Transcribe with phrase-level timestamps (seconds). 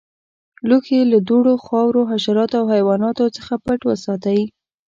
[0.67, 4.39] لوښي له دوړو، خاورو، حشراتو او حیواناتو څخه پټ وساتئ.